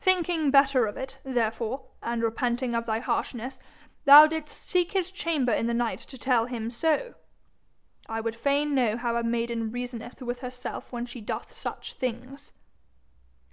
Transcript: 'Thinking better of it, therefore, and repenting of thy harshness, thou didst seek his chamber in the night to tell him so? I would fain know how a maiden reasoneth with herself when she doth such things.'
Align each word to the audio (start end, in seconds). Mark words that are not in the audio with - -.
'Thinking 0.00 0.52
better 0.52 0.86
of 0.86 0.96
it, 0.96 1.18
therefore, 1.24 1.86
and 2.00 2.22
repenting 2.22 2.76
of 2.76 2.86
thy 2.86 3.00
harshness, 3.00 3.58
thou 4.04 4.24
didst 4.24 4.68
seek 4.68 4.92
his 4.92 5.10
chamber 5.10 5.52
in 5.52 5.66
the 5.66 5.74
night 5.74 5.98
to 5.98 6.16
tell 6.16 6.46
him 6.46 6.70
so? 6.70 7.14
I 8.08 8.20
would 8.20 8.36
fain 8.36 8.72
know 8.72 8.96
how 8.96 9.16
a 9.16 9.24
maiden 9.24 9.72
reasoneth 9.72 10.22
with 10.22 10.42
herself 10.42 10.92
when 10.92 11.06
she 11.06 11.20
doth 11.20 11.50
such 11.52 11.94
things.' 11.94 12.52